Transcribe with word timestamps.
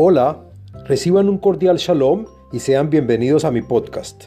Hola, 0.00 0.48
reciban 0.84 1.28
un 1.28 1.38
cordial 1.38 1.76
shalom 1.76 2.26
y 2.52 2.60
sean 2.60 2.88
bienvenidos 2.88 3.44
a 3.44 3.50
mi 3.50 3.62
podcast. 3.62 4.26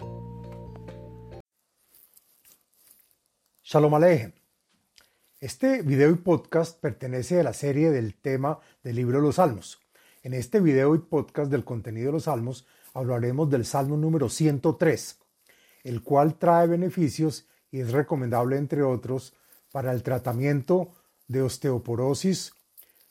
Shalom 3.64 3.96
Alejem. 3.96 4.34
Este 5.40 5.82
video 5.82 6.12
y 6.12 6.16
podcast 6.16 6.78
pertenece 6.78 7.40
a 7.40 7.44
la 7.44 7.54
serie 7.54 7.90
del 7.90 8.16
tema 8.16 8.60
del 8.84 8.98
libro 8.98 9.22
los 9.22 9.36
Salmos. 9.36 9.80
En 10.24 10.34
este 10.34 10.60
video 10.60 10.94
y 10.94 11.00
podcast 11.00 11.50
del 11.50 11.64
contenido 11.64 12.08
de 12.08 12.12
los 12.12 12.24
Salmos 12.26 12.68
hablaremos 12.94 13.50
del 13.50 13.64
Salmo 13.64 13.96
número 13.96 14.28
103, 14.28 15.20
el 15.86 16.04
cual 16.04 16.38
trae 16.38 16.68
beneficios 16.68 17.48
y 17.72 17.80
es 17.80 17.94
recomendable, 17.94 18.58
entre 18.58 18.84
otros, 18.84 19.36
para 19.72 19.94
el 19.94 20.04
tratamiento 20.04 20.92
de 21.30 21.44
osteoporosis, 21.44 22.56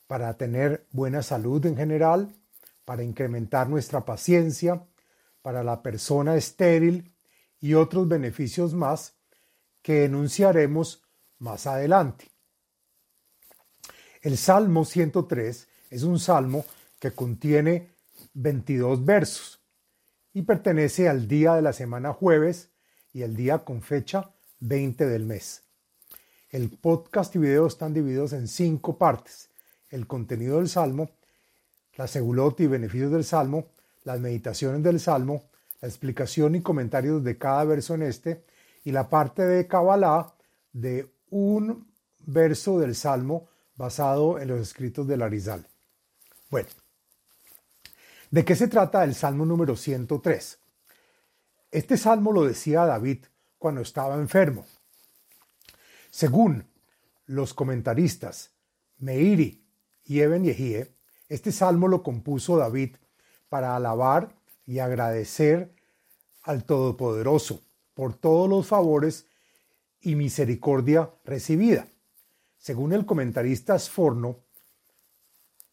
para 0.05 0.37
tener 0.37 0.85
buena 0.91 1.23
salud 1.23 1.65
en 1.65 1.75
general, 1.75 2.35
para 2.85 3.03
incrementar 3.03 3.69
nuestra 3.69 4.05
paciencia, 4.05 4.85
para 5.41 5.63
la 5.63 5.81
persona 5.81 6.35
estéril 6.35 7.13
y 7.59 7.73
otros 7.73 8.07
beneficios 8.07 8.73
más 8.73 9.15
que 9.81 10.05
enunciaremos 10.05 11.03
más 11.39 11.67
adelante. 11.67 12.29
El 14.21 14.37
Salmo 14.37 14.85
103 14.85 15.67
es 15.89 16.03
un 16.03 16.19
salmo 16.19 16.65
que 16.99 17.11
contiene 17.11 17.95
22 18.33 19.03
versos 19.03 19.61
y 20.33 20.43
pertenece 20.43 21.09
al 21.09 21.27
día 21.27 21.55
de 21.55 21.61
la 21.61 21.73
semana 21.73 22.13
jueves 22.13 22.71
y 23.11 23.23
el 23.23 23.35
día 23.35 23.59
con 23.59 23.81
fecha 23.81 24.31
20 24.59 25.07
del 25.07 25.25
mes. 25.25 25.63
El 26.49 26.69
podcast 26.69 27.35
y 27.35 27.39
video 27.39 27.65
están 27.65 27.93
divididos 27.93 28.33
en 28.33 28.47
cinco 28.47 28.97
partes. 28.97 29.49
El 29.89 30.05
contenido 30.05 30.57
del 30.57 30.69
Salmo, 30.69 31.09
la 31.95 32.07
segulot 32.07 32.59
y 32.59 32.67
beneficios 32.67 33.11
del 33.11 33.23
Salmo, 33.23 33.67
las 34.03 34.19
meditaciones 34.19 34.83
del 34.83 34.99
Salmo, 34.99 35.43
la 35.81 35.87
explicación 35.87 36.55
y 36.55 36.61
comentarios 36.61 37.23
de 37.23 37.37
cada 37.37 37.63
verso 37.65 37.95
en 37.95 38.03
este 38.03 38.43
y 38.83 38.91
la 38.91 39.09
parte 39.09 39.43
de 39.43 39.67
Kabbalah 39.67 40.33
de 40.73 41.11
un 41.29 41.91
verso 42.25 42.79
del 42.79 42.95
Salmo 42.95 43.47
basado 43.75 44.39
en 44.39 44.47
los 44.47 44.61
escritos 44.61 45.07
de 45.07 45.17
Larizal. 45.17 45.65
Bueno, 46.49 46.69
¿de 48.29 48.45
qué 48.45 48.55
se 48.55 48.67
trata 48.67 49.03
el 49.03 49.15
Salmo 49.15 49.45
número 49.45 49.75
103? 49.75 50.59
Este 51.71 51.97
salmo 51.97 52.33
lo 52.33 52.43
decía 52.43 52.85
David 52.85 53.25
cuando 53.57 53.81
estaba 53.81 54.15
enfermo. 54.15 54.65
Según 56.09 56.65
los 57.27 57.53
comentaristas 57.53 58.51
Meiri 58.97 59.63
y 60.05 60.19
Eben 60.19 60.43
Yehie, 60.43 60.91
este 61.31 61.53
salmo 61.53 61.87
lo 61.87 62.03
compuso 62.03 62.57
David 62.57 62.97
para 63.47 63.77
alabar 63.77 64.35
y 64.65 64.79
agradecer 64.79 65.73
al 66.43 66.65
Todopoderoso 66.65 67.61
por 67.93 68.13
todos 68.13 68.49
los 68.49 68.67
favores 68.67 69.27
y 70.01 70.15
misericordia 70.15 71.09
recibida. 71.23 71.87
Según 72.57 72.91
el 72.91 73.05
comentarista 73.05 73.79
Sforno, 73.79 74.39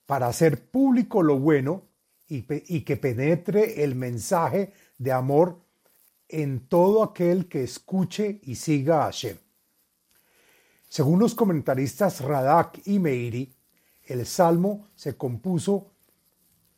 para 0.06 0.28
hacer 0.28 0.70
público 0.70 1.24
lo 1.24 1.40
bueno 1.40 1.82
y, 2.28 2.44
y, 2.72 2.82
que 2.82 2.96
penetre 2.96 3.82
el 3.82 3.96
mensaje 3.96 4.72
de 4.96 5.10
amor 5.10 5.58
en 6.28 6.68
todo 6.68 7.02
aquel 7.02 7.48
que 7.48 7.64
escuche 7.64 8.38
y 8.44 8.54
siga 8.54 9.00
a 9.00 9.04
Hashem. 9.06 9.36
Según 10.88 11.18
los 11.18 11.34
comentaristas 11.34 12.20
Radak 12.20 12.80
y 12.86 13.00
Meiri, 13.00 13.57
el 14.08 14.24
salmo 14.26 14.88
se 14.96 15.16
compuso 15.16 15.92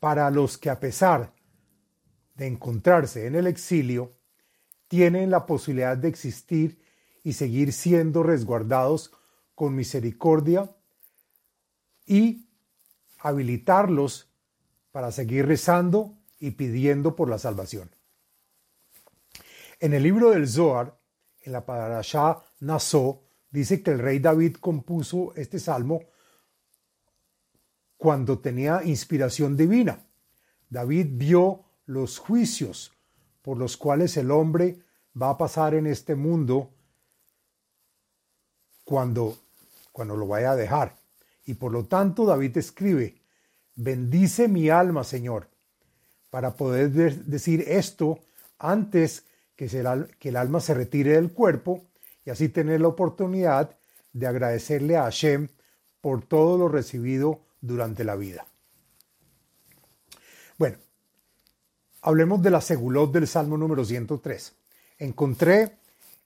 para 0.00 0.30
los 0.30 0.58
que 0.58 0.68
a 0.68 0.80
pesar 0.80 1.32
de 2.34 2.46
encontrarse 2.46 3.26
en 3.26 3.36
el 3.36 3.46
exilio, 3.46 4.16
tienen 4.88 5.30
la 5.30 5.46
posibilidad 5.46 5.96
de 5.96 6.08
existir 6.08 6.82
y 7.22 7.34
seguir 7.34 7.72
siendo 7.72 8.22
resguardados 8.24 9.12
con 9.54 9.76
misericordia 9.76 10.74
y 12.06 12.48
habilitarlos 13.20 14.32
para 14.90 15.12
seguir 15.12 15.46
rezando 15.46 16.18
y 16.40 16.52
pidiendo 16.52 17.14
por 17.14 17.28
la 17.28 17.38
salvación. 17.38 17.90
En 19.78 19.94
el 19.94 20.02
libro 20.02 20.30
del 20.30 20.48
Zohar, 20.48 20.98
en 21.42 21.52
la 21.52 21.64
Parashá 21.64 22.42
Nassó, 22.58 23.22
dice 23.50 23.82
que 23.82 23.92
el 23.92 24.00
rey 24.00 24.18
David 24.18 24.56
compuso 24.56 25.32
este 25.36 25.60
salmo 25.60 26.00
cuando 28.00 28.38
tenía 28.38 28.82
inspiración 28.82 29.58
divina. 29.58 30.00
David 30.70 31.08
vio 31.10 31.64
los 31.84 32.16
juicios 32.18 32.94
por 33.42 33.58
los 33.58 33.76
cuales 33.76 34.16
el 34.16 34.30
hombre 34.30 34.78
va 35.20 35.28
a 35.28 35.36
pasar 35.36 35.74
en 35.74 35.86
este 35.86 36.14
mundo 36.14 36.70
cuando, 38.84 39.36
cuando 39.92 40.16
lo 40.16 40.26
vaya 40.26 40.52
a 40.52 40.56
dejar. 40.56 40.96
Y 41.44 41.52
por 41.52 41.72
lo 41.72 41.84
tanto 41.84 42.24
David 42.24 42.56
escribe, 42.56 43.20
bendice 43.74 44.48
mi 44.48 44.70
alma, 44.70 45.04
Señor, 45.04 45.50
para 46.30 46.54
poder 46.54 46.90
decir 47.26 47.66
esto 47.68 48.20
antes 48.58 49.26
que, 49.56 49.66
que 50.18 50.28
el 50.30 50.36
alma 50.36 50.60
se 50.60 50.72
retire 50.72 51.16
del 51.16 51.34
cuerpo 51.34 51.84
y 52.24 52.30
así 52.30 52.48
tener 52.48 52.80
la 52.80 52.88
oportunidad 52.88 53.76
de 54.14 54.26
agradecerle 54.26 54.96
a 54.96 55.02
Hashem 55.02 55.48
por 56.00 56.22
todo 56.22 56.56
lo 56.56 56.68
recibido 56.68 57.42
durante 57.60 58.04
la 58.04 58.16
vida. 58.16 58.46
Bueno, 60.58 60.78
hablemos 62.02 62.42
de 62.42 62.50
la 62.50 62.60
segulot 62.60 63.12
del 63.12 63.26
Salmo 63.26 63.56
número 63.56 63.84
103. 63.84 64.54
Encontré 64.98 65.78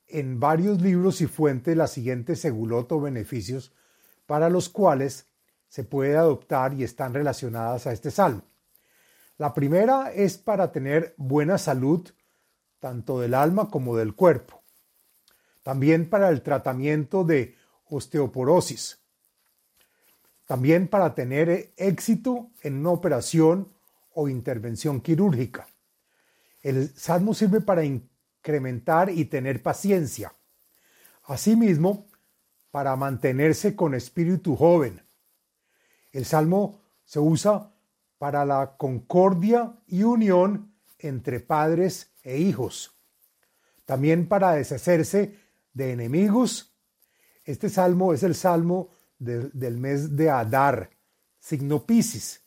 en 0.08 0.40
varios 0.40 0.80
libros 0.80 1.20
y 1.20 1.26
fuentes 1.26 1.76
la 1.76 1.86
siguiente 1.86 2.36
segulot 2.36 2.90
o 2.92 3.00
beneficios 3.00 3.72
para 4.26 4.48
los 4.48 4.68
cuales 4.68 5.26
se 5.68 5.84
puede 5.84 6.16
adoptar 6.16 6.74
y 6.74 6.84
están 6.84 7.14
relacionadas 7.14 7.86
a 7.86 7.92
este 7.92 8.10
salmo. 8.10 8.42
La 9.38 9.52
primera 9.54 10.12
es 10.12 10.38
para 10.38 10.70
tener 10.70 11.14
buena 11.16 11.58
salud 11.58 12.08
tanto 12.78 13.20
del 13.20 13.34
alma 13.34 13.68
como 13.68 13.96
del 13.96 14.14
cuerpo 14.14 14.64
también 15.64 16.08
para 16.10 16.28
el 16.28 16.42
tratamiento 16.42 17.24
de 17.24 17.56
osteoporosis, 17.86 19.00
también 20.46 20.88
para 20.88 21.14
tener 21.14 21.72
éxito 21.76 22.50
en 22.62 22.78
una 22.78 22.90
operación 22.90 23.72
o 24.12 24.28
intervención 24.28 25.00
quirúrgica. 25.00 25.66
El 26.62 26.88
salmo 26.96 27.34
sirve 27.34 27.60
para 27.60 27.84
incrementar 27.84 29.10
y 29.10 29.26
tener 29.26 29.62
paciencia. 29.62 30.34
Asimismo, 31.24 32.06
para 32.70 32.96
mantenerse 32.96 33.76
con 33.76 33.94
espíritu 33.94 34.56
joven. 34.56 35.02
El 36.10 36.24
salmo 36.24 36.80
se 37.04 37.20
usa 37.20 37.70
para 38.18 38.44
la 38.44 38.76
concordia 38.76 39.74
y 39.86 40.02
unión 40.02 40.72
entre 40.98 41.40
padres 41.40 42.12
e 42.22 42.38
hijos. 42.38 42.96
También 43.84 44.26
para 44.26 44.52
deshacerse 44.52 45.38
de 45.72 45.92
enemigos. 45.92 46.74
Este 47.44 47.68
salmo 47.68 48.12
es 48.12 48.22
el 48.22 48.34
salmo 48.34 48.88
del 49.18 49.76
mes 49.76 50.16
de 50.16 50.30
Adar, 50.30 50.90
signo 51.38 51.84
Piscis. 51.84 52.42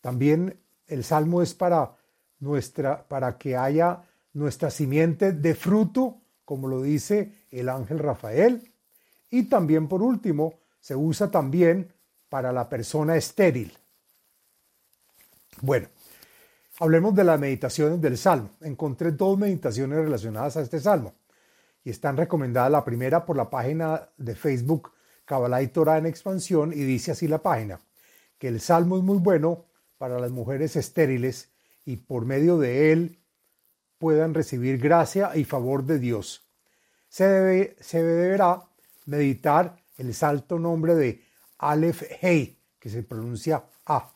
También 0.00 0.58
el 0.86 1.04
salmo 1.04 1.42
es 1.42 1.54
para 1.54 1.96
nuestra 2.40 3.06
para 3.06 3.36
que 3.36 3.56
haya 3.56 4.02
nuestra 4.32 4.70
simiente 4.70 5.32
de 5.32 5.54
fruto, 5.54 6.20
como 6.44 6.68
lo 6.68 6.82
dice 6.82 7.46
el 7.50 7.68
ángel 7.68 7.98
Rafael, 7.98 8.72
y 9.30 9.44
también 9.44 9.88
por 9.88 10.02
último 10.02 10.54
se 10.80 10.94
usa 10.94 11.30
también 11.30 11.92
para 12.28 12.52
la 12.52 12.68
persona 12.68 13.16
estéril. 13.16 13.76
Bueno, 15.60 15.88
hablemos 16.78 17.14
de 17.14 17.24
las 17.24 17.40
meditaciones 17.40 18.00
del 18.00 18.16
salmo. 18.16 18.50
Encontré 18.60 19.12
dos 19.12 19.36
meditaciones 19.38 19.98
relacionadas 19.98 20.56
a 20.56 20.62
este 20.62 20.80
salmo 20.80 21.14
y 21.84 21.90
están 21.90 22.16
recomendadas 22.16 22.70
la 22.70 22.84
primera 22.84 23.24
por 23.26 23.36
la 23.36 23.50
página 23.50 24.08
de 24.16 24.34
Facebook 24.34 24.92
Kabbalah 25.28 25.60
y 25.60 25.68
Torah 25.68 25.98
en 25.98 26.06
expansión 26.06 26.72
y 26.72 26.76
dice 26.84 27.10
así 27.10 27.28
la 27.28 27.42
página, 27.42 27.78
que 28.38 28.48
el 28.48 28.60
salmo 28.60 28.96
es 28.96 29.04
muy 29.04 29.18
bueno 29.18 29.66
para 29.98 30.18
las 30.18 30.30
mujeres 30.30 30.74
estériles 30.74 31.50
y 31.84 31.96
por 31.96 32.24
medio 32.24 32.58
de 32.58 32.92
él 32.92 33.18
puedan 33.98 34.32
recibir 34.32 34.78
gracia 34.78 35.36
y 35.36 35.44
favor 35.44 35.84
de 35.84 35.98
Dios. 35.98 36.48
Se, 37.10 37.28
debe, 37.28 37.76
se 37.78 38.02
deberá 38.02 38.62
meditar 39.04 39.76
el 39.98 40.14
salto 40.14 40.58
nombre 40.58 40.94
de 40.94 41.22
Aleph 41.58 42.04
Hei, 42.22 42.58
que 42.78 42.88
se 42.88 43.02
pronuncia 43.02 43.64
A. 43.84 44.10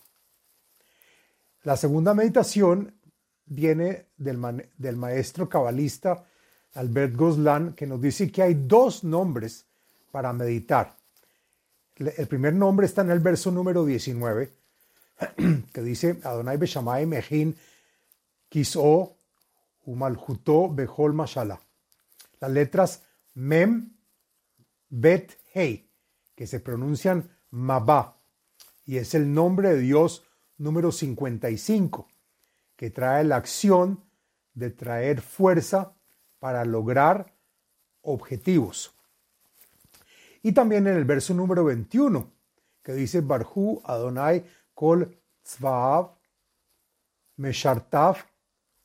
La 1.65 1.77
segunda 1.77 2.15
meditación 2.15 2.95
viene 3.45 4.07
del, 4.17 4.71
del 4.79 4.97
maestro 4.97 5.47
cabalista 5.47 6.25
Albert 6.73 7.15
Goslan, 7.17 7.75
que 7.75 7.87
nos 7.87 8.01
dice 8.01 8.33
que 8.33 8.43
hay 8.43 8.55
dos 8.55 9.05
nombres 9.05 9.67
para 10.11 10.33
meditar. 10.33 11.02
El 11.97 12.27
primer 12.27 12.55
nombre 12.55 12.87
está 12.87 13.03
en 13.03 13.11
el 13.11 13.21
verso 13.21 13.51
número 13.51 13.85
19, 13.85 14.51
que 15.73 15.83
dice 15.83 16.19
Adonai 16.25 16.57
Beshamay 16.57 17.07
Mejin 17.07 17.57
Kiso 18.49 19.17
Umaljuto 19.85 20.73
Behol 20.73 21.13
Mashala. 21.13 21.61
Las 22.41 22.51
letras 22.51 23.03
Mem, 23.35 23.93
Bet, 24.89 25.39
Hei, 25.55 25.89
que 26.35 26.47
se 26.47 26.61
pronuncian 26.61 27.31
Mabá, 27.51 28.17
y 28.85 28.97
es 28.97 29.15
el 29.15 29.33
nombre 29.33 29.71
de 29.71 29.79
Dios 29.81 30.25
número 30.59 30.93
55, 30.93 32.09
que 32.77 32.91
trae 32.91 33.25
la 33.25 33.37
acción 33.37 34.05
de 34.55 34.71
traer 34.71 35.21
fuerza 35.21 35.95
para 36.39 36.65
lograr 36.65 37.35
objetivos. 38.03 38.92
Y 40.43 40.53
también 40.53 40.87
en 40.87 40.97
el 40.97 41.05
verso 41.05 41.35
número 41.35 41.65
21, 41.65 42.33
que 42.83 42.93
dice 42.93 43.21
Barhu 43.21 43.81
Adonai 43.85 44.45
Kol 44.75 45.17
Tzvaav 45.43 46.19
Meshartav 47.37 48.17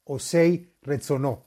Osei 0.05 0.75
Retzonó. 0.81 1.45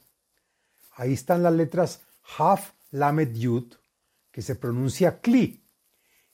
Ahí 0.95 1.13
están 1.13 1.43
las 1.43 1.53
letras 1.53 2.01
Haf 2.37 2.73
Lamed 2.91 3.33
Yud, 3.33 3.73
que 4.31 4.41
se 4.41 4.55
pronuncia 4.55 5.21
Kli, 5.21 5.63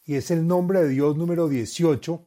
y 0.06 0.16
es 0.16 0.32
el 0.32 0.48
nombre 0.48 0.82
de 0.82 0.90
Dios 0.90 1.16
número 1.18 1.48
18 1.48 2.26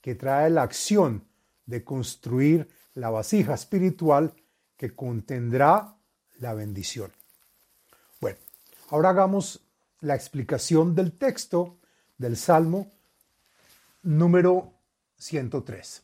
que 0.00 0.14
trae 0.14 0.50
la 0.50 0.62
acción 0.62 1.26
de 1.66 1.82
construir 1.82 2.68
la 2.94 3.10
vasija 3.10 3.54
espiritual 3.54 4.34
que 4.76 4.94
contendrá 4.94 5.96
la 6.38 6.54
bendición. 6.54 7.12
Bueno, 8.20 8.38
ahora 8.90 9.10
hagamos 9.10 9.64
la 10.02 10.14
explicación 10.14 10.94
del 10.94 11.12
texto 11.12 11.78
del 12.18 12.36
Salmo 12.36 12.92
número 14.02 14.72
103. 15.18 16.02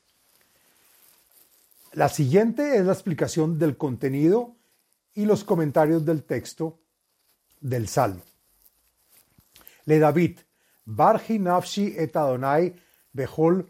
La 1.93 2.09
siguiente 2.09 2.77
es 2.77 2.85
la 2.85 2.93
explicación 2.93 3.59
del 3.59 3.77
contenido 3.77 4.57
y 5.15 5.25
los 5.25 5.45
comentarios 5.45 6.05
del 6.05 6.23
texto 6.23 6.79
del 7.61 7.89
Salmo. 7.89 8.23
Le 9.85 9.99
David, 9.99 10.39
Barji 10.85 11.39
Nafshi 11.39 11.95
et 11.97 12.15
Adonai 12.17 12.75
Behol 13.13 13.69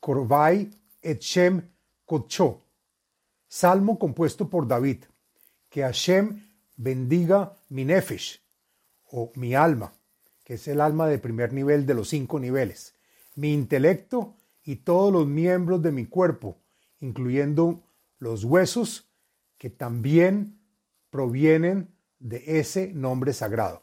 Korvai 0.00 0.70
et 1.02 1.20
Shem 1.20 1.62
Kocho. 2.04 2.62
Salmo 3.48 3.98
compuesto 3.98 4.48
por 4.48 4.66
David. 4.66 5.04
Que 5.68 5.82
Hashem 5.82 6.42
bendiga 6.76 7.54
mi 7.70 7.84
nefesh, 7.84 8.40
o 9.18 9.32
mi 9.34 9.54
alma, 9.54 9.94
que 10.44 10.54
es 10.54 10.68
el 10.68 10.78
alma 10.78 11.06
de 11.08 11.18
primer 11.18 11.54
nivel 11.54 11.86
de 11.86 11.94
los 11.94 12.10
cinco 12.10 12.38
niveles, 12.38 12.94
mi 13.34 13.54
intelecto 13.54 14.36
y 14.62 14.76
todos 14.76 15.10
los 15.10 15.26
miembros 15.26 15.80
de 15.80 15.90
mi 15.90 16.04
cuerpo, 16.04 16.58
incluyendo 17.00 17.82
los 18.18 18.44
huesos 18.44 19.10
que 19.56 19.70
también 19.70 20.60
provienen 21.08 21.94
de 22.18 22.58
ese 22.60 22.92
nombre 22.92 23.32
sagrado. 23.32 23.82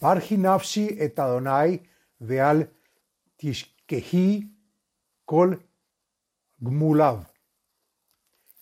Barjinafshi 0.00 0.96
et 0.98 1.18
Adonai 1.18 1.82
veal 2.18 2.70
tishkehi 3.36 4.56
kol 5.26 5.62
gmulav. 6.60 7.26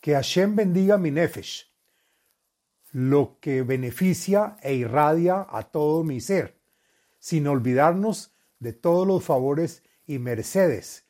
Que 0.01 0.15
Hashem 0.15 0.57
bendiga 0.57 0.99
mi 0.99 1.13
nefesh, 1.13 1.66
lo 2.96 3.38
que 3.40 3.60
beneficia 3.60 4.56
e 4.62 4.75
irradia 4.75 5.46
a 5.50 5.64
todo 5.64 6.02
mi 6.02 6.19
ser, 6.19 6.58
sin 7.19 7.46
olvidarnos 7.46 8.32
de 8.58 8.72
todos 8.72 9.06
los 9.06 9.22
favores 9.22 9.82
y 10.06 10.19
mercedes 10.19 11.04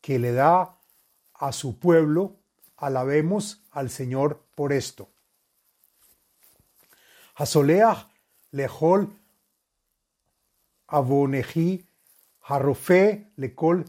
que 0.00 0.18
le 0.18 0.32
da 0.32 0.78
a 1.34 1.52
su 1.52 1.78
pueblo. 1.78 2.38
Alabemos 2.78 3.62
al 3.70 3.90
Señor 3.90 4.46
por 4.54 4.72
esto. 4.72 5.10
Hasoleach 7.34 8.08
lehol 8.52 9.14
aboneji 10.86 11.86
harofe 12.48 13.30
lekol 13.36 13.84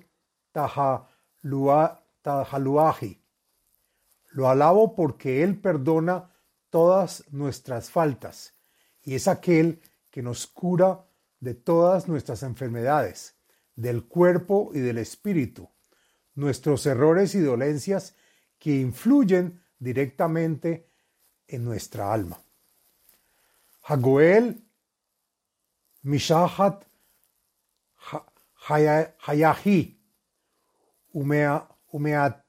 tahaluaji. 2.21 3.21
Lo 4.31 4.49
alabo 4.49 4.95
porque 4.95 5.43
Él 5.43 5.61
perdona 5.61 6.32
todas 6.73 7.23
nuestras 7.29 7.91
faltas 7.91 8.55
y 9.03 9.13
es 9.13 9.27
aquel 9.27 9.79
que 10.09 10.23
nos 10.23 10.47
cura 10.47 11.05
de 11.39 11.53
todas 11.53 12.07
nuestras 12.07 12.41
enfermedades, 12.41 13.35
del 13.75 14.05
cuerpo 14.05 14.71
y 14.73 14.79
del 14.79 14.97
espíritu, 14.97 15.69
nuestros 16.33 16.87
errores 16.87 17.35
y 17.35 17.41
dolencias 17.41 18.15
que 18.57 18.71
influyen 18.79 19.61
directamente 19.77 20.89
en 21.47 21.63
nuestra 21.63 22.11
alma. 22.11 22.41
Hagoel 23.83 24.63
Mishahat 26.01 26.85
Hayahi 28.67 29.99
Umeatrehi 31.91 32.39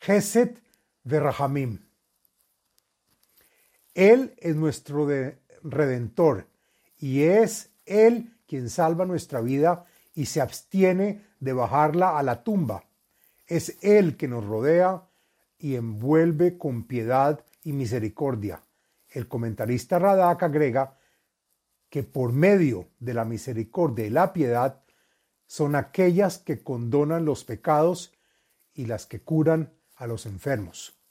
Geset 0.00 0.60
Verrahamim. 1.04 1.91
Él 3.94 4.34
es 4.38 4.56
nuestro 4.56 5.06
redentor 5.62 6.46
y 6.98 7.22
es 7.22 7.70
Él 7.84 8.32
quien 8.46 8.70
salva 8.70 9.04
nuestra 9.04 9.40
vida 9.40 9.84
y 10.14 10.26
se 10.26 10.40
abstiene 10.40 11.24
de 11.40 11.52
bajarla 11.52 12.18
a 12.18 12.22
la 12.22 12.42
tumba. 12.42 12.84
Es 13.46 13.76
Él 13.82 14.16
que 14.16 14.28
nos 14.28 14.44
rodea 14.44 15.02
y 15.58 15.76
envuelve 15.76 16.58
con 16.58 16.84
piedad 16.84 17.44
y 17.62 17.72
misericordia. 17.72 18.62
El 19.08 19.28
comentarista 19.28 19.98
Radak 19.98 20.42
agrega 20.42 20.98
que 21.88 22.02
por 22.02 22.32
medio 22.32 22.88
de 22.98 23.14
la 23.14 23.24
misericordia 23.24 24.06
y 24.06 24.10
la 24.10 24.32
piedad 24.32 24.82
son 25.46 25.76
aquellas 25.76 26.38
que 26.38 26.62
condonan 26.62 27.26
los 27.26 27.44
pecados 27.44 28.14
y 28.72 28.86
las 28.86 29.06
que 29.06 29.20
curan 29.20 29.72
a 29.96 30.06
los 30.06 30.24
enfermos. 30.24 31.01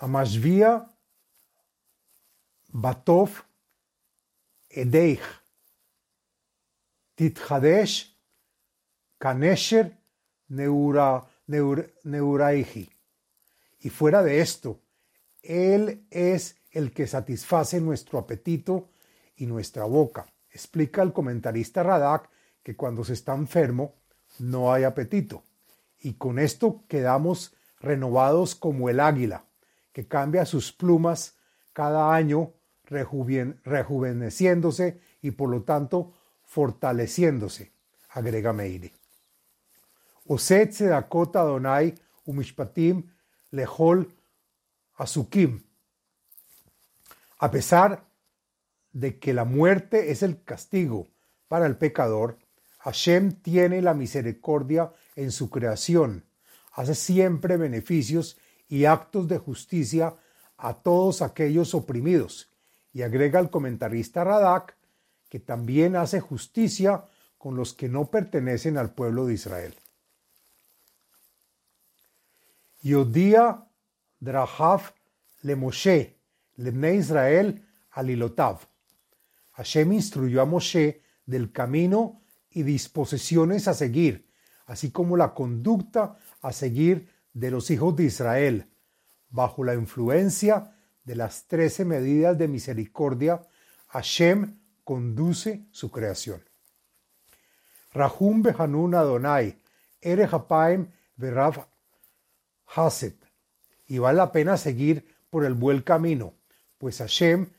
Amashvia 0.00 0.88
Batov 2.72 3.30
Edeich 4.70 5.20
Tithadesh 7.16 8.16
Kanesher 9.18 9.92
Neura, 10.48 11.26
Neuraihi. 11.46 12.88
Y 13.80 13.90
fuera 13.90 14.22
de 14.22 14.40
esto, 14.40 14.80
Él 15.42 16.06
es 16.10 16.56
el 16.70 16.92
que 16.92 17.06
satisface 17.06 17.80
nuestro 17.80 18.18
apetito 18.18 18.88
y 19.36 19.46
nuestra 19.46 19.84
boca. 19.84 20.26
Explica 20.50 21.02
el 21.02 21.12
comentarista 21.12 21.82
Radak 21.82 22.30
que 22.62 22.74
cuando 22.76 23.04
se 23.04 23.12
está 23.12 23.34
enfermo 23.34 23.94
no 24.38 24.72
hay 24.72 24.84
apetito. 24.84 25.44
Y 25.98 26.14
con 26.14 26.38
esto 26.38 26.84
quedamos 26.88 27.54
renovados 27.80 28.54
como 28.54 28.88
el 28.88 29.00
águila, 29.00 29.44
que 29.92 30.06
cambia 30.06 30.46
sus 30.46 30.72
plumas 30.72 31.36
cada 31.72 32.14
año 32.14 32.52
rejuveneciéndose 32.84 35.00
y 35.22 35.30
por 35.30 35.50
lo 35.50 35.62
tanto 35.62 36.12
fortaleciéndose, 36.44 37.72
agrega 38.10 38.52
Meire. 38.52 38.92
Oset 40.26 40.72
Sedakota 40.72 41.42
Donai 41.42 41.94
Umishpatim 42.24 43.04
Lehol 43.52 44.12
Asukim. 44.96 45.62
A 47.38 47.50
pesar 47.50 48.04
de 48.92 49.18
que 49.18 49.32
la 49.32 49.44
muerte 49.44 50.10
es 50.10 50.22
el 50.22 50.42
castigo 50.42 51.08
para 51.48 51.66
el 51.66 51.76
pecador, 51.76 52.38
Hashem 52.78 53.32
tiene 53.42 53.82
la 53.82 53.94
misericordia 53.94 54.92
en 55.16 55.32
su 55.32 55.50
creación, 55.50 56.24
hace 56.72 56.94
siempre 56.94 57.56
beneficios 57.56 58.38
y 58.70 58.86
actos 58.86 59.28
de 59.28 59.36
justicia 59.36 60.14
a 60.56 60.74
todos 60.74 61.20
aquellos 61.20 61.74
oprimidos, 61.74 62.48
y 62.94 63.02
agrega 63.02 63.38
el 63.40 63.50
comentarista 63.50 64.24
Radak 64.24 64.76
que 65.28 65.40
también 65.40 65.96
hace 65.96 66.20
justicia 66.20 67.04
con 67.36 67.56
los 67.56 67.74
que 67.74 67.88
no 67.88 68.10
pertenecen 68.10 68.78
al 68.78 68.94
pueblo 68.94 69.26
de 69.26 69.34
Israel. 69.34 69.74
Yodia 72.82 73.64
Drahav 74.20 74.94
le 75.42 75.56
Moshe, 75.56 76.18
le 76.56 76.96
Israel 76.96 77.64
alilotav. 77.90 78.58
Hashem 79.52 79.92
instruyó 79.92 80.42
a 80.42 80.46
Moshe 80.46 81.02
del 81.26 81.52
camino 81.52 82.22
y 82.50 82.62
disposiciones 82.62 83.68
a 83.68 83.74
seguir, 83.74 84.28
así 84.66 84.90
como 84.90 85.16
la 85.16 85.34
conducta 85.34 86.16
a 86.42 86.52
seguir 86.52 87.08
de 87.32 87.50
los 87.50 87.70
hijos 87.70 87.96
de 87.96 88.04
Israel, 88.04 88.66
bajo 89.30 89.64
la 89.64 89.74
influencia 89.74 90.76
de 91.04 91.16
las 91.16 91.46
trece 91.46 91.84
medidas 91.84 92.36
de 92.36 92.48
misericordia, 92.48 93.42
Hashem 93.88 94.58
conduce 94.84 95.66
su 95.70 95.90
creación. 95.90 96.42
Rahum 97.92 98.42
Behanun 98.42 98.94
Adonai, 98.94 99.58
Ere 100.00 100.28
Haset. 102.66 103.16
Y 103.88 103.98
vale 103.98 104.18
la 104.18 104.30
pena 104.30 104.56
seguir 104.56 105.04
por 105.30 105.44
el 105.44 105.54
buen 105.54 105.82
camino, 105.82 106.34
pues 106.78 106.98
Hashem 106.98 107.50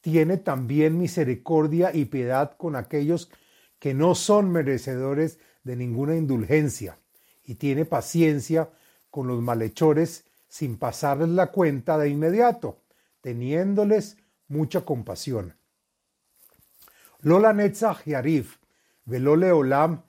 tiene 0.00 0.36
también 0.38 0.98
misericordia 0.98 1.94
y 1.94 2.06
piedad 2.06 2.56
con 2.56 2.76
aquellos 2.76 3.30
que 3.78 3.92
no 3.92 4.14
son 4.14 4.50
merecedores 4.50 5.38
de 5.64 5.76
ninguna 5.76 6.16
indulgencia, 6.16 6.98
y 7.44 7.56
tiene 7.56 7.84
paciencia 7.84 8.70
con 9.16 9.28
los 9.28 9.40
malhechores 9.40 10.26
sin 10.46 10.76
pasarles 10.76 11.30
la 11.30 11.50
cuenta 11.50 11.96
de 11.96 12.10
inmediato, 12.10 12.82
teniéndoles 13.22 14.18
mucha 14.46 14.82
compasión. 14.82 15.56
Lola 17.20 17.54
Netzach 17.54 18.04
Velole 19.06 19.52
Olam 19.52 20.02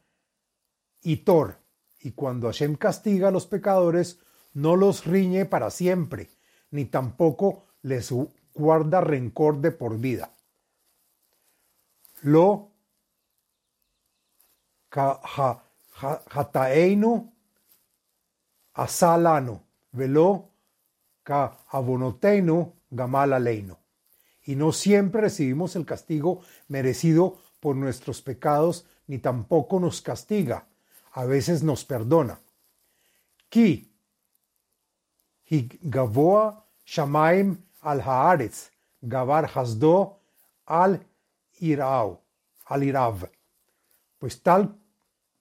y 1.04 1.16
Tor, 1.24 1.56
y 2.02 2.12
cuando 2.12 2.48
Hashem 2.48 2.76
castiga 2.76 3.30
a 3.30 3.32
los 3.32 3.48
pecadores, 3.48 4.20
no 4.52 4.76
los 4.76 5.06
riñe 5.06 5.46
para 5.46 5.70
siempre, 5.70 6.30
ni 6.72 6.84
tampoco 6.84 7.64
les 7.84 8.14
guarda 8.54 9.00
rencor 9.00 9.62
de 9.62 9.72
por 9.72 9.98
vida. 10.00 10.34
Lo 12.24 12.74
hataeinu 16.28 17.37
asalano, 18.77 19.63
velo 19.91 20.50
ka 21.24 21.57
abonoteinu 21.69 22.74
gamal 22.91 23.77
Y 24.46 24.55
no 24.55 24.72
siempre 24.72 25.22
recibimos 25.22 25.75
el 25.75 25.86
castigo 25.86 26.41
merecido 26.69 27.38
por 27.60 27.75
nuestros 27.75 28.22
pecados, 28.22 28.86
ni 29.07 29.17
tampoco 29.17 29.79
nos 29.79 30.01
castiga. 30.01 30.67
A 31.12 31.25
veces 31.25 31.63
nos 31.63 31.84
perdona. 31.84 32.39
Ki 33.50 33.91
gavoa 35.81 36.65
shamaim 36.86 37.57
al 37.81 38.01
haaretz, 38.01 38.69
gavar 39.01 39.50
hasdo 39.53 40.19
al 40.65 41.05
irao, 41.60 42.22
al 42.65 42.84
irav. 42.84 43.29
Pues 44.19 44.41
tal 44.43 44.77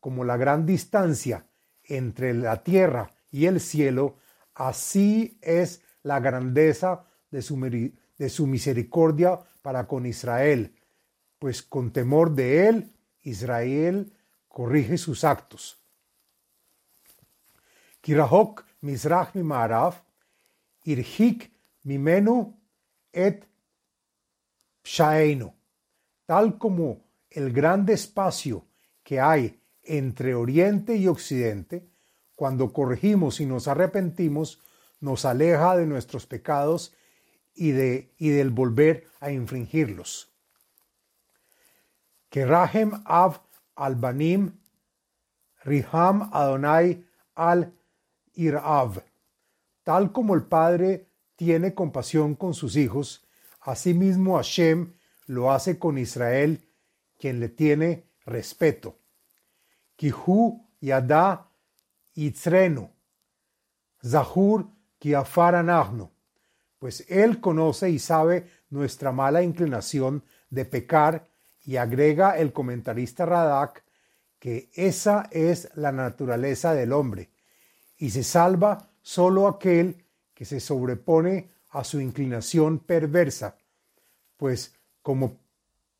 como 0.01 0.25
la 0.25 0.37
gran 0.37 0.65
distancia 0.65 1.47
entre 1.85 2.33
la 2.33 2.63
tierra 2.63 3.16
y 3.37 3.45
el 3.45 3.61
cielo, 3.61 4.17
así 4.55 5.37
es 5.43 5.83
la 6.03 6.21
grandeza 6.21 7.05
de 7.31 7.43
su, 7.43 7.61
de 7.61 8.29
su 8.31 8.47
misericordia 8.47 9.39
para 9.61 9.87
con 9.87 10.07
Israel, 10.07 10.75
pues 11.39 11.63
con 11.63 11.93
temor 11.93 12.35
de 12.35 12.67
él, 12.67 12.93
Israel 13.25 14.11
corrige 14.49 14.97
sus 14.97 15.23
actos. 15.23 15.79
Kirahok 18.01 18.65
mizrach 18.81 19.35
mimarav, 19.35 20.01
irhik 20.85 21.53
mimenu 21.83 22.57
et 23.13 23.45
pshaenu, 24.83 25.53
tal 26.25 26.57
como 26.57 27.03
el 27.29 27.53
grande 27.53 27.93
espacio 27.93 28.65
que 29.03 29.21
hay 29.21 29.61
entre 29.83 30.35
Oriente 30.35 30.97
y 30.97 31.07
Occidente, 31.07 31.87
cuando 32.37 32.73
corregimos 32.73 33.41
y 33.41 33.47
nos 33.47 33.67
arrepentimos, 33.67 34.63
nos 35.01 35.25
aleja 35.25 35.77
de 35.77 35.87
nuestros 35.87 36.27
pecados 36.27 36.95
y, 37.55 37.73
de, 37.73 38.13
y 38.19 38.29
del 38.29 38.51
volver 38.51 39.09
a 39.19 39.33
infringirlos. 39.33 40.31
Que 42.29 42.45
Rahem 42.45 42.93
Av 43.07 43.41
al-Banim, 43.75 44.53
Riham 45.65 46.31
Adonai 46.33 47.05
al-Irav. 47.35 49.03
Tal 49.83 50.13
como 50.13 50.35
el 50.35 50.43
Padre 50.45 51.09
tiene 51.37 51.75
compasión 51.75 52.35
con 52.35 52.55
sus 52.55 52.77
hijos, 52.77 53.27
asimismo 53.61 54.37
Hashem 54.37 54.93
lo 55.27 55.51
hace 55.53 55.79
con 55.79 55.99
Israel, 55.99 56.69
quien 57.19 57.41
le 57.41 57.49
tiene 57.49 58.05
respeto. 58.25 58.99
Kihu 59.97 60.67
Itzrenu, 62.17 62.91
Zahur 64.05 64.67
Kiafar 64.99 65.55
pues 66.79 67.05
Él 67.09 67.41
conoce 67.41 67.91
y 67.91 67.99
sabe 67.99 68.47
nuestra 68.71 69.13
mala 69.13 69.43
inclinación 69.43 70.25
de 70.51 70.65
pecar 70.65 71.29
y 71.65 71.77
agrega 71.77 72.39
el 72.39 72.53
comentarista 72.53 73.27
Radak 73.27 73.85
que 74.39 74.71
esa 74.75 75.29
es 75.31 75.71
la 75.75 75.93
naturaleza 75.93 76.75
del 76.75 76.93
hombre 76.93 77.31
y 77.99 78.11
se 78.11 78.23
salva 78.23 78.91
solo 79.03 79.47
aquel 79.47 80.05
que 80.35 80.45
se 80.45 80.61
sobrepone 80.61 81.51
a 81.71 81.85
su 81.85 82.01
inclinación 82.01 82.79
perversa, 82.79 83.57
pues 84.37 84.75
como 85.03 85.39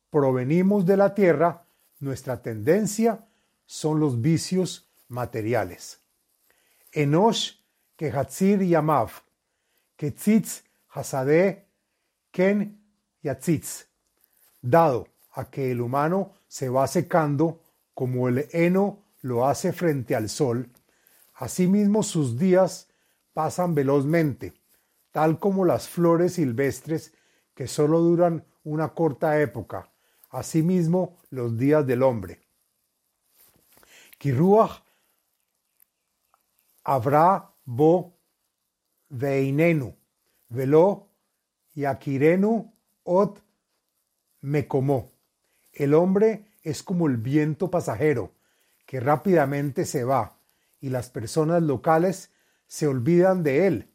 provenimos 0.09 0.85
de 0.85 0.97
la 0.97 1.13
tierra, 1.13 1.65
nuestra 1.99 2.41
tendencia 2.41 3.25
son 3.65 3.99
los 3.99 4.21
vicios 4.21 4.89
materiales. 5.07 5.99
Enosh 6.91 7.53
Yamav, 7.97 9.11
que 9.95 10.11
Tzitz 10.11 10.63
Hasade 10.89 11.65
Ken 12.31 12.79
Yatzitz, 13.23 13.87
dado 14.61 15.07
a 15.31 15.49
que 15.49 15.71
el 15.71 15.81
humano 15.81 16.33
se 16.47 16.69
va 16.69 16.87
secando 16.87 17.61
como 17.93 18.27
el 18.27 18.47
heno 18.51 19.03
lo 19.21 19.47
hace 19.47 19.73
frente 19.73 20.15
al 20.15 20.29
sol, 20.29 20.69
asimismo 21.33 22.03
sus 22.03 22.37
días 22.37 22.89
pasan 23.33 23.75
velozmente, 23.75 24.53
tal 25.11 25.39
como 25.39 25.65
las 25.65 25.87
flores 25.87 26.33
silvestres 26.33 27.13
que 27.53 27.67
solo 27.67 27.99
duran 27.99 28.45
una 28.63 28.89
corta 28.89 29.39
época, 29.41 29.91
asimismo 30.29 31.17
los 31.29 31.57
días 31.57 31.85
del 31.85 32.03
hombre. 32.03 32.41
Habrá 36.87 37.53
bo 37.65 38.17
veinenu, 39.09 39.93
velo 40.47 41.09
yakirenu 41.75 42.73
ot 43.03 43.43
como 44.69 45.11
El 45.73 45.93
hombre 45.93 46.45
es 46.63 46.83
como 46.83 47.07
el 47.07 47.17
viento 47.17 47.69
pasajero, 47.69 48.31
que 48.85 49.01
rápidamente 49.01 49.85
se 49.85 50.05
va, 50.05 50.37
y 50.79 50.89
las 50.89 51.09
personas 51.09 51.61
locales 51.61 52.31
se 52.67 52.87
olvidan 52.87 53.43
de 53.43 53.67
él. 53.67 53.89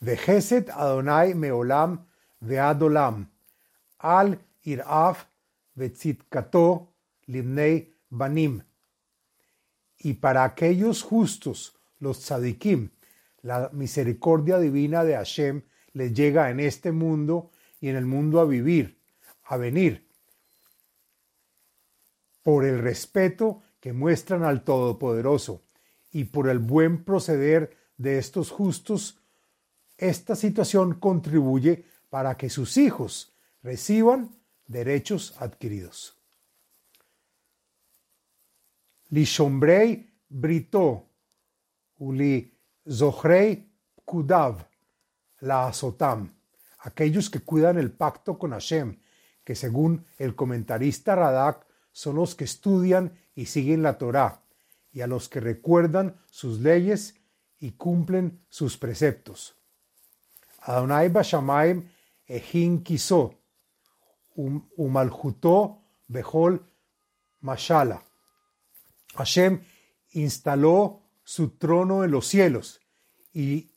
Vejeset 0.00 0.68
Adonai 0.70 1.34
Meolam 1.34 2.06
Veadolam, 2.40 3.30
Al 3.98 4.38
Iraf 4.62 5.24
Vetzitkato 5.74 6.92
Limnei 7.26 7.94
Banim 8.10 8.62
y 10.04 10.12
para 10.12 10.44
aquellos 10.44 11.02
justos, 11.02 11.74
los 11.98 12.20
tzadikim, 12.20 12.90
la 13.40 13.70
misericordia 13.72 14.58
divina 14.58 15.02
de 15.02 15.14
Hashem 15.14 15.62
les 15.94 16.12
llega 16.12 16.50
en 16.50 16.60
este 16.60 16.92
mundo 16.92 17.50
y 17.80 17.88
en 17.88 17.96
el 17.96 18.04
mundo 18.04 18.38
a 18.38 18.44
vivir, 18.44 18.98
a 19.44 19.56
venir, 19.56 20.06
por 22.42 22.66
el 22.66 22.80
respeto 22.80 23.62
que 23.80 23.94
muestran 23.94 24.44
al 24.44 24.62
Todopoderoso 24.62 25.62
y 26.12 26.24
por 26.24 26.50
el 26.50 26.58
buen 26.58 27.02
proceder 27.02 27.74
de 27.96 28.18
estos 28.18 28.50
justos, 28.50 29.18
esta 29.96 30.36
situación 30.36 31.00
contribuye 31.00 31.86
para 32.10 32.36
que 32.36 32.50
sus 32.50 32.76
hijos 32.76 33.34
reciban 33.62 34.36
derechos 34.66 35.34
adquiridos. 35.38 36.18
Lishombrei 39.10 40.10
Brito, 40.28 41.10
Uli 41.98 42.52
Zohrei 42.88 43.64
Kudav, 44.04 44.66
la 45.40 45.68
Azotam, 45.68 46.34
aquellos 46.78 47.30
que 47.30 47.40
cuidan 47.40 47.78
el 47.78 47.90
pacto 47.90 48.38
con 48.38 48.50
Hashem, 48.50 48.98
que 49.44 49.54
según 49.54 50.06
el 50.18 50.34
comentarista 50.34 51.14
Radak 51.14 51.66
son 51.92 52.16
los 52.16 52.34
que 52.34 52.44
estudian 52.44 53.18
y 53.34 53.46
siguen 53.46 53.82
la 53.82 53.98
Torá, 53.98 54.42
y 54.92 55.00
a 55.00 55.06
los 55.06 55.28
que 55.28 55.40
recuerdan 55.40 56.16
sus 56.30 56.60
leyes 56.60 57.14
y 57.58 57.72
cumplen 57.72 58.44
sus 58.48 58.76
preceptos. 58.76 59.54
Adonai 60.60 61.08
Bashamaim 61.08 61.88
Ehin 62.26 62.82
Kiso, 62.82 63.34
Umaljuto 64.36 65.82
Behol 66.08 66.60
Mashala. 67.40 68.02
Hashem 69.16 69.62
instaló 70.12 71.02
su 71.22 71.50
trono 71.56 72.04
en 72.04 72.10
los 72.10 72.26
cielos 72.26 72.80
y 73.32 73.72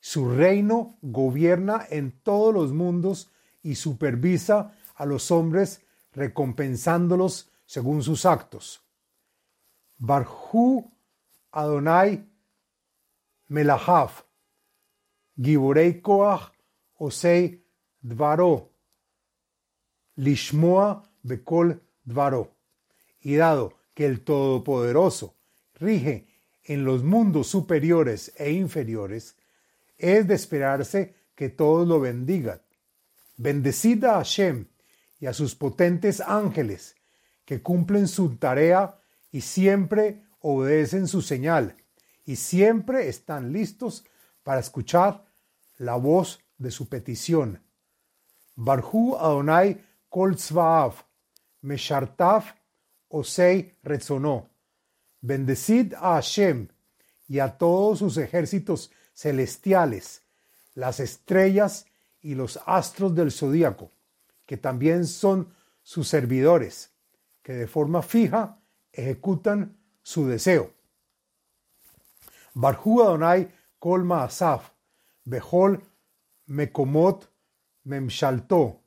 su 0.00 0.30
reino 0.30 0.98
gobierna 1.02 1.86
en 1.90 2.12
todos 2.22 2.54
los 2.54 2.72
mundos 2.72 3.30
y 3.62 3.74
supervisa 3.74 4.76
a 4.94 5.06
los 5.06 5.30
hombres 5.30 5.82
recompensándolos 6.12 7.50
según 7.66 8.02
sus 8.02 8.26
actos. 8.26 8.82
Barhu 9.98 10.90
Adonai 11.52 12.26
Melahav, 13.48 14.24
Giborei 15.36 16.00
Koach 16.00 16.52
Osei 16.98 17.64
Dvaro, 18.00 18.70
Lishmoa 20.16 21.02
Bekol 21.22 21.82
Dvaro. 22.04 22.56
Y 23.20 23.36
dado 23.36 23.79
que 24.00 24.06
el 24.06 24.22
Todopoderoso 24.22 25.36
rige 25.74 26.26
en 26.64 26.86
los 26.86 27.04
mundos 27.04 27.48
superiores 27.48 28.32
e 28.38 28.50
inferiores, 28.50 29.36
es 29.98 30.26
de 30.26 30.34
esperarse 30.36 31.14
que 31.34 31.50
todos 31.50 31.86
lo 31.86 32.00
bendigan. 32.00 32.62
Bendecid 33.36 34.02
a 34.04 34.14
Hashem 34.14 34.68
y 35.18 35.26
a 35.26 35.34
sus 35.34 35.54
potentes 35.54 36.22
ángeles, 36.22 36.96
que 37.44 37.60
cumplen 37.60 38.08
su 38.08 38.36
tarea 38.36 38.98
y 39.32 39.42
siempre 39.42 40.22
obedecen 40.40 41.06
su 41.06 41.20
señal, 41.20 41.76
y 42.24 42.36
siempre 42.36 43.06
están 43.06 43.52
listos 43.52 44.06
para 44.42 44.60
escuchar 44.60 45.26
la 45.76 45.96
voz 45.96 46.40
de 46.56 46.70
su 46.70 46.88
petición. 46.88 47.62
Barhu 48.56 49.16
Adonai 49.16 49.84
Kol 50.08 50.36
Tzvaav, 50.36 50.94
Meshartav 51.60 52.59
Osei 53.10 53.76
Rezonó. 53.82 54.48
Bendecid 55.20 55.94
a 55.94 56.14
Hashem 56.14 56.68
y 57.28 57.40
a 57.40 57.58
todos 57.58 57.98
sus 57.98 58.16
ejércitos 58.16 58.90
celestiales, 59.14 60.22
las 60.74 60.98
estrellas 60.98 61.86
y 62.22 62.34
los 62.34 62.58
astros 62.64 63.14
del 63.14 63.30
zodíaco, 63.30 63.92
que 64.46 64.56
también 64.56 65.06
son 65.06 65.52
sus 65.82 66.08
servidores, 66.08 66.90
que 67.42 67.52
de 67.52 67.66
forma 67.66 68.00
fija 68.02 68.58
ejecutan 68.92 69.76
su 70.02 70.26
deseo. 70.26 70.72
Barhu 72.54 73.02
Adonai 73.02 73.52
Kol 73.78 74.10
Asaf, 74.12 74.70
Behol 75.24 75.82
Mekomot 76.48 77.28
Memshalto, 77.84 78.80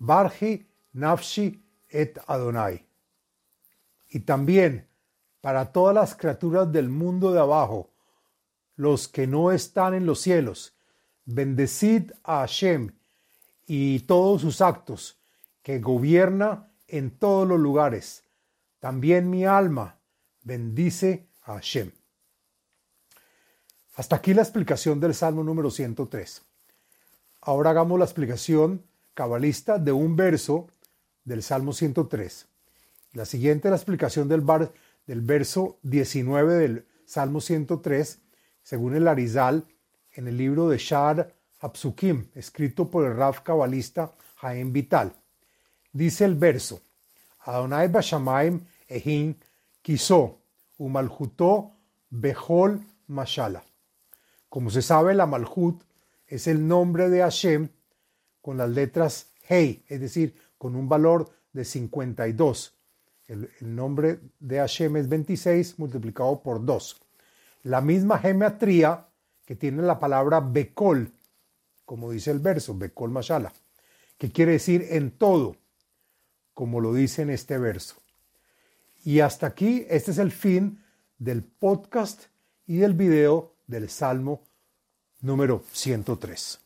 Barji 0.00 0.66
Nafshi 0.94 1.62
et 1.88 2.18
Adonai. 2.26 2.91
Y 4.12 4.20
también 4.20 4.86
para 5.40 5.72
todas 5.72 5.94
las 5.94 6.14
criaturas 6.14 6.70
del 6.70 6.90
mundo 6.90 7.32
de 7.32 7.40
abajo, 7.40 7.90
los 8.76 9.08
que 9.08 9.26
no 9.26 9.50
están 9.50 9.94
en 9.94 10.04
los 10.04 10.20
cielos. 10.20 10.74
Bendecid 11.24 12.12
a 12.22 12.40
Hashem 12.40 12.92
y 13.66 14.00
todos 14.00 14.42
sus 14.42 14.60
actos, 14.60 15.18
que 15.62 15.78
gobierna 15.78 16.68
en 16.88 17.10
todos 17.10 17.48
los 17.48 17.58
lugares. 17.58 18.22
También 18.80 19.30
mi 19.30 19.46
alma 19.46 19.98
bendice 20.42 21.26
a 21.44 21.54
Hashem. 21.54 21.90
Hasta 23.94 24.16
aquí 24.16 24.34
la 24.34 24.42
explicación 24.42 25.00
del 25.00 25.14
Salmo 25.14 25.42
número 25.42 25.70
103. 25.70 26.42
Ahora 27.40 27.70
hagamos 27.70 27.98
la 27.98 28.04
explicación 28.04 28.84
cabalista 29.14 29.78
de 29.78 29.92
un 29.92 30.16
verso 30.16 30.68
del 31.24 31.42
Salmo 31.42 31.72
103. 31.72 32.51
La 33.12 33.26
siguiente 33.26 33.68
es 33.68 33.70
la 33.70 33.76
explicación 33.76 34.26
del, 34.26 34.40
bar, 34.40 34.72
del 35.06 35.20
verso 35.20 35.78
19 35.82 36.54
del 36.54 36.86
Salmo 37.04 37.42
103, 37.42 38.20
según 38.62 38.96
el 38.96 39.06
Arizal, 39.06 39.66
en 40.12 40.28
el 40.28 40.38
libro 40.38 40.68
de 40.70 40.78
Shar 40.78 41.34
Hapsukim, 41.60 42.30
escrito 42.34 42.90
por 42.90 43.04
el 43.04 43.14
Raf 43.14 43.40
cabalista 43.40 44.14
Jaén 44.36 44.72
Vital. 44.72 45.12
Dice 45.92 46.24
el 46.24 46.36
verso, 46.36 46.80
Adonai 47.40 47.88
Bashamaim 47.88 48.64
Ehin 48.88 49.38
Kiso, 49.82 50.40
Umalhutó 50.78 51.72
Behol 52.08 52.80
Mashala. 53.08 53.62
Como 54.48 54.70
se 54.70 54.80
sabe, 54.80 55.14
la 55.14 55.26
Malhut 55.26 55.82
es 56.26 56.46
el 56.46 56.66
nombre 56.66 57.10
de 57.10 57.20
Hashem 57.20 57.68
con 58.40 58.56
las 58.56 58.70
letras 58.70 59.32
Hei, 59.48 59.84
es 59.88 60.00
decir, 60.00 60.34
con 60.56 60.76
un 60.76 60.88
valor 60.88 61.30
de 61.52 61.64
52. 61.66 62.81
El, 63.32 63.48
nombre 63.60 64.20
de 64.40 64.58
Hashem 64.58 64.96
es 64.98 65.08
26 65.08 65.78
multiplicado 65.78 66.42
por 66.42 66.62
2. 66.62 67.00
La 67.62 67.80
misma 67.80 68.18
geometría 68.18 69.06
que 69.46 69.56
tiene 69.56 69.82
la 69.82 69.98
palabra 69.98 70.40
Bekol, 70.40 71.10
como 71.86 72.10
dice 72.10 72.30
el 72.30 72.40
verso, 72.40 72.76
Bekol 72.76 73.10
Mashala, 73.10 73.50
que 74.18 74.30
quiere 74.30 74.52
decir 74.52 74.86
en 74.90 75.12
todo, 75.12 75.56
como 76.52 76.80
lo 76.80 76.92
dice 76.92 77.22
en 77.22 77.30
este 77.30 77.56
verso. 77.56 77.96
Y 79.02 79.20
hasta 79.20 79.46
aquí, 79.46 79.86
este 79.88 80.10
es 80.10 80.18
el 80.18 80.30
fin 80.30 80.84
del 81.16 81.42
podcast 81.42 82.24
y 82.66 82.76
del 82.76 82.92
video 82.92 83.54
del 83.66 83.88
Salmo 83.88 84.42
número 85.22 85.64
103. 85.72 86.60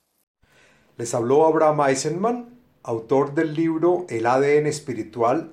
Les 0.97 1.15
habló 1.15 1.47
Abraham 1.47 1.89
Eisenman, 1.89 2.59
autor 2.83 3.35
del 3.35 3.55
libro 3.55 4.05
El 4.09 4.27
ADN 4.27 4.67
espiritual 4.67 5.53